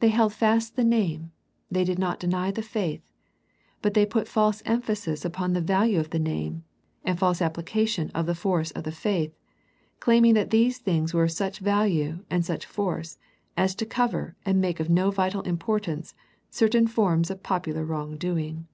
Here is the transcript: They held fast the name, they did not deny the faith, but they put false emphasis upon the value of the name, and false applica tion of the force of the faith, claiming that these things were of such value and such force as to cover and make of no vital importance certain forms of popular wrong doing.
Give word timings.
They 0.00 0.08
held 0.08 0.32
fast 0.32 0.76
the 0.76 0.82
name, 0.82 1.30
they 1.70 1.84
did 1.84 1.98
not 1.98 2.18
deny 2.18 2.50
the 2.50 2.62
faith, 2.62 3.02
but 3.82 3.92
they 3.92 4.06
put 4.06 4.26
false 4.26 4.62
emphasis 4.64 5.26
upon 5.26 5.52
the 5.52 5.60
value 5.60 6.00
of 6.00 6.08
the 6.08 6.18
name, 6.18 6.64
and 7.04 7.18
false 7.18 7.40
applica 7.40 7.86
tion 7.86 8.08
of 8.14 8.24
the 8.24 8.34
force 8.34 8.70
of 8.70 8.84
the 8.84 8.92
faith, 8.92 9.36
claiming 10.00 10.32
that 10.32 10.48
these 10.52 10.78
things 10.78 11.12
were 11.12 11.24
of 11.24 11.32
such 11.32 11.58
value 11.58 12.20
and 12.30 12.46
such 12.46 12.64
force 12.64 13.18
as 13.54 13.74
to 13.74 13.84
cover 13.84 14.34
and 14.46 14.58
make 14.58 14.80
of 14.80 14.88
no 14.88 15.10
vital 15.10 15.42
importance 15.42 16.14
certain 16.48 16.86
forms 16.86 17.30
of 17.30 17.42
popular 17.42 17.84
wrong 17.84 18.16
doing. 18.16 18.66